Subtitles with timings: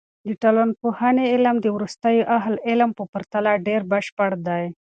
[0.27, 4.63] د ټولنپوهنې علم د وروستیو اهل علم په پرتله ډېر بشپړ دی.